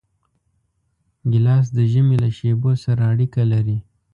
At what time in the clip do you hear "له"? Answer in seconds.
2.23-2.29